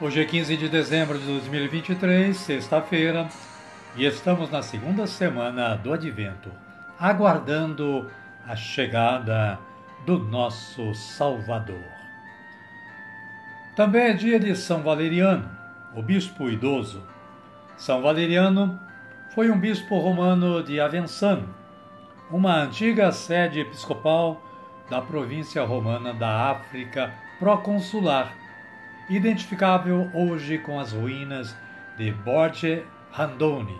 [0.00, 3.28] Hoje é 15 de dezembro de 2023, sexta-feira,
[3.96, 6.52] e estamos na segunda semana do Advento,
[6.96, 8.08] aguardando
[8.46, 9.58] a chegada
[10.06, 11.82] do nosso Salvador.
[13.74, 15.50] Também é dia de São Valeriano,
[15.96, 17.02] o bispo idoso.
[17.76, 18.78] São Valeriano
[19.34, 21.52] foi um bispo romano de Avensano,
[22.30, 24.40] uma antiga sede episcopal
[24.88, 28.37] da província romana da África proconsular
[29.08, 31.56] identificável hoje com as ruínas
[31.96, 33.76] de Borge Randone,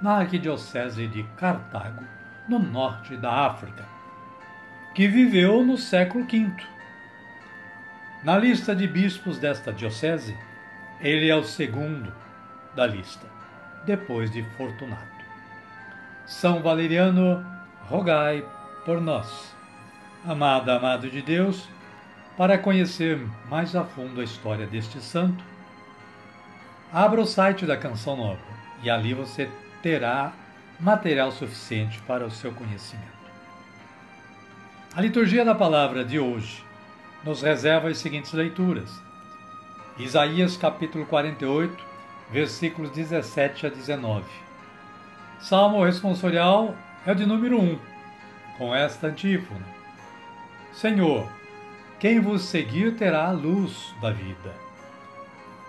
[0.00, 2.02] na arquidiocese de Cartago,
[2.48, 3.84] no norte da África,
[4.94, 6.52] que viveu no século V.
[8.24, 10.36] Na lista de bispos desta diocese,
[11.00, 12.12] ele é o segundo
[12.74, 13.26] da lista,
[13.86, 15.24] depois de Fortunato.
[16.26, 17.44] São Valeriano,
[17.88, 18.44] rogai
[18.84, 19.54] por nós.
[20.24, 21.68] Amada, amado de Deus,
[22.36, 25.44] para conhecer mais a fundo a história deste santo,
[26.92, 28.40] abra o site da Canção Nova
[28.82, 29.50] e ali você
[29.82, 30.32] terá
[30.80, 33.12] material suficiente para o seu conhecimento.
[34.94, 36.64] A liturgia da palavra de hoje
[37.24, 38.90] nos reserva as seguintes leituras:
[39.98, 41.84] Isaías capítulo 48,
[42.30, 44.24] versículos 17 a 19.
[45.40, 46.74] Salmo responsorial
[47.06, 47.78] é o de número 1,
[48.58, 49.64] com esta antífona:
[50.72, 51.28] Senhor,
[52.02, 54.52] quem vos seguir terá a luz da vida.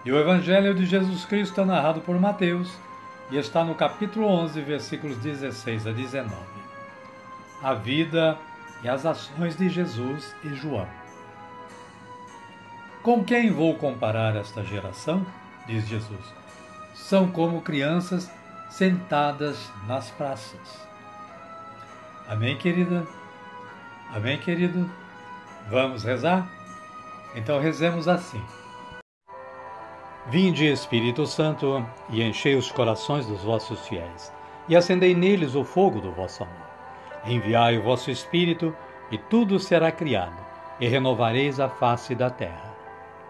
[0.03, 2.75] E o Evangelho de Jesus Cristo é narrado por Mateus
[3.29, 6.35] e está no capítulo 11, versículos 16 a 19.
[7.61, 8.35] A vida
[8.83, 10.87] e as ações de Jesus e João.
[13.03, 15.23] Com quem vou comparar esta geração?
[15.67, 16.33] Diz Jesus.
[16.95, 18.27] São como crianças
[18.71, 20.87] sentadas nas praças.
[22.27, 23.05] Amém, querida?
[24.11, 25.02] Amém, querido?
[25.69, 26.47] Vamos rezar?
[27.35, 28.41] Então rezemos assim.
[30.27, 34.31] Vinde, Espírito Santo, e enchei os corações dos vossos fiéis,
[34.67, 36.67] e acendei neles o fogo do vosso amor.
[37.25, 38.75] Enviai o vosso Espírito,
[39.11, 40.37] e tudo será criado,
[40.79, 42.73] e renovareis a face da terra.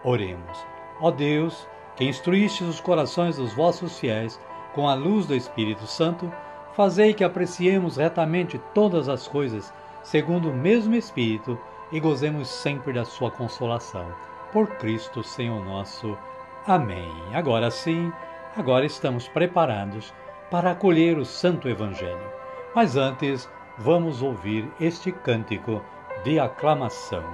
[0.02, 0.58] Oremos.
[1.00, 4.40] Ó Deus, que instruístes os corações dos vossos fiéis
[4.74, 6.32] com a luz do Espírito Santo,
[6.74, 11.58] fazei que apreciemos retamente todas as coisas, segundo o mesmo Espírito,
[11.94, 14.04] e gozemos sempre da sua consolação.
[14.52, 16.18] Por Cristo, Senhor nosso.
[16.66, 17.08] Amém.
[17.32, 18.12] Agora sim,
[18.56, 20.12] agora estamos preparados
[20.50, 22.32] para acolher o Santo Evangelho.
[22.74, 25.80] Mas antes, vamos ouvir este cântico
[26.24, 27.24] de aclamação.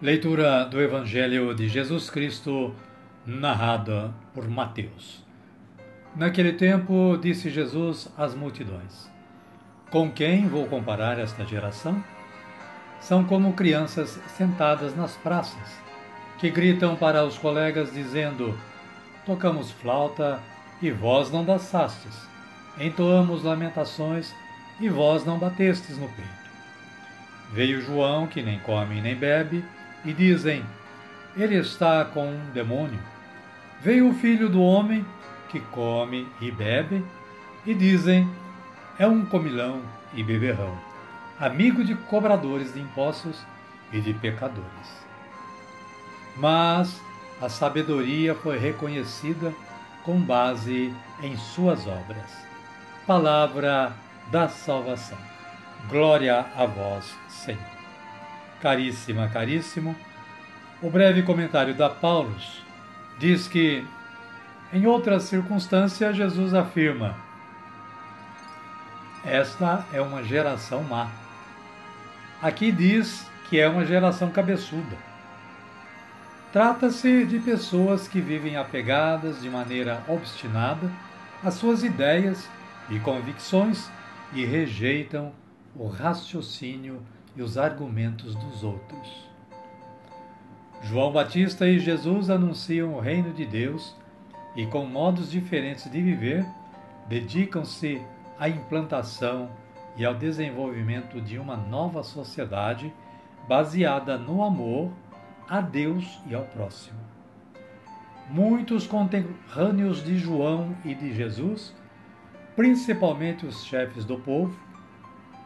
[0.00, 2.72] Leitura do Evangelho de Jesus Cristo,
[3.26, 5.24] narrada por Mateus.
[6.14, 9.10] Naquele tempo, disse Jesus às multidões:
[9.90, 12.00] Com quem vou comparar esta geração?
[13.00, 15.68] São como crianças sentadas nas praças.
[16.38, 18.56] que gritam para os colegas dizendo:
[19.26, 20.38] Tocamos flauta
[20.80, 22.16] e vós não dançastes,
[22.78, 24.32] entoamos lamentações
[24.78, 26.38] e vós não batestes no peito.
[27.52, 29.64] Veio João, que nem come nem bebe,
[30.08, 30.64] e dizem:
[31.36, 32.98] Ele está com um demônio.
[33.82, 35.04] Veio o filho do homem,
[35.50, 37.04] que come e bebe,
[37.66, 38.28] e dizem:
[38.98, 39.82] É um comilão
[40.14, 40.76] e beberrão,
[41.38, 43.38] amigo de cobradores de impostos
[43.92, 45.06] e de pecadores.
[46.36, 46.98] Mas
[47.40, 49.52] a sabedoria foi reconhecida
[50.04, 52.48] com base em suas obras.
[53.06, 53.92] Palavra
[54.30, 55.18] da salvação.
[55.90, 57.77] Glória a vós, Senhor.
[58.60, 59.94] Caríssima, caríssimo,
[60.82, 62.62] o breve comentário da Paulus
[63.18, 63.84] diz que,
[64.72, 67.16] em outras circunstâncias, Jesus afirma:
[69.24, 71.08] Esta é uma geração má.
[72.42, 74.96] Aqui diz que é uma geração cabeçuda.
[76.52, 80.90] Trata-se de pessoas que vivem apegadas de maneira obstinada
[81.44, 82.48] às suas ideias
[82.88, 83.90] e convicções
[84.32, 85.32] e rejeitam
[85.76, 87.02] o raciocínio
[87.38, 89.28] e os argumentos dos outros.
[90.82, 93.96] João Batista e Jesus anunciam o reino de Deus
[94.56, 96.44] e, com modos diferentes de viver,
[97.06, 98.02] dedicam-se
[98.38, 99.50] à implantação
[99.96, 102.92] e ao desenvolvimento de uma nova sociedade
[103.48, 104.90] baseada no amor
[105.48, 106.98] a Deus e ao próximo.
[108.28, 111.72] Muitos contemporâneos de João e de Jesus,
[112.56, 114.58] principalmente os chefes do povo,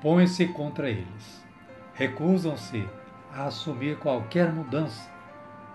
[0.00, 1.43] põem-se contra eles.
[1.94, 2.89] Recusam-se
[3.35, 5.11] a assumir qualquer mudança,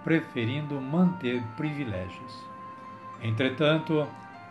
[0.03, 2.45] preferindo manter privilégios.
[3.21, 4.07] Entretanto,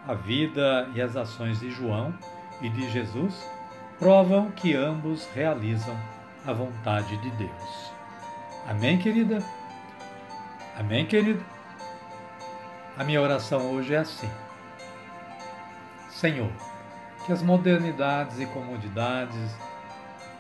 [0.07, 2.15] a vida e as ações de João
[2.61, 3.49] e de Jesus
[3.99, 5.97] provam que ambos realizam
[6.47, 7.93] a vontade de Deus.
[8.69, 9.39] Amém, querida?
[10.77, 11.45] Amém, querido?
[12.97, 14.31] A minha oração hoje é assim.
[16.09, 16.51] Senhor,
[17.25, 19.55] que as modernidades e comodidades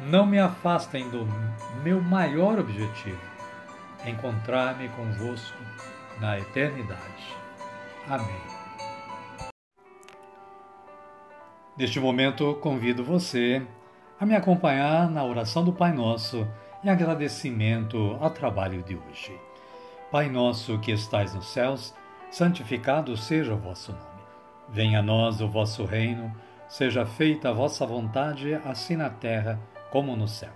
[0.00, 1.26] não me afastem do
[1.82, 3.20] meu maior objetivo,
[4.06, 5.58] encontrar-me convosco
[6.20, 7.36] na eternidade.
[8.08, 8.56] Amém.
[11.76, 13.66] Neste momento, convido você
[14.18, 16.46] a me acompanhar na oração do Pai Nosso
[16.82, 19.38] em agradecimento ao trabalho de hoje.
[20.10, 21.94] Pai nosso que estais nos céus,
[22.30, 24.04] santificado seja o vosso nome.
[24.68, 26.32] Venha a nós o vosso reino,
[26.68, 29.60] seja feita a vossa vontade, assim na terra
[29.90, 30.52] como no céu.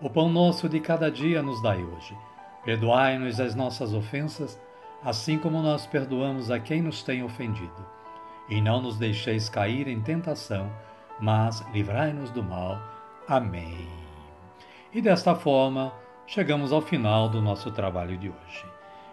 [0.00, 2.16] O pão nosso de cada dia nos dai hoje.
[2.64, 4.60] Perdoai-nos as nossas ofensas,
[5.02, 7.86] assim como nós perdoamos a quem nos tem ofendido.
[8.48, 10.70] E não nos deixeis cair em tentação,
[11.20, 12.78] mas livrai-nos do mal.
[13.28, 13.88] Amém.
[14.92, 15.92] E desta forma,
[16.26, 18.66] chegamos ao final do nosso trabalho de hoje.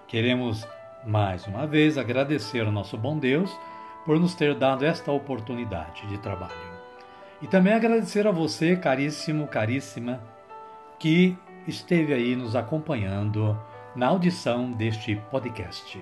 [0.07, 0.67] Queremos
[1.05, 3.57] mais uma vez agradecer ao nosso bom Deus
[4.05, 6.70] por nos ter dado esta oportunidade de trabalho.
[7.41, 10.21] E também agradecer a você, caríssimo, caríssima,
[10.99, 11.35] que
[11.67, 13.57] esteve aí nos acompanhando
[13.95, 15.99] na audição deste podcast.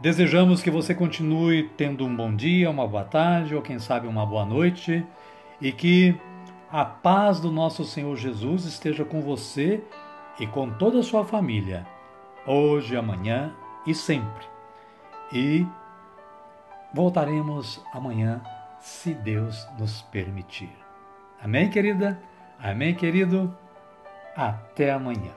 [0.00, 4.24] Desejamos que você continue tendo um bom dia, uma boa tarde ou quem sabe uma
[4.24, 5.04] boa noite
[5.60, 6.16] e que
[6.70, 9.82] a paz do nosso Senhor Jesus esteja com você
[10.38, 11.86] e com toda a sua família,
[12.46, 13.52] hoje, amanhã
[13.86, 14.46] e sempre.
[15.32, 15.66] E
[16.94, 18.40] voltaremos amanhã,
[18.80, 20.76] se Deus nos permitir.
[21.42, 22.20] Amém, querida?
[22.58, 23.56] Amém, querido?
[24.36, 25.32] Até amanhã.